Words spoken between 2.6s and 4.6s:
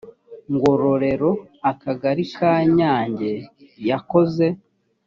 nyange yakoze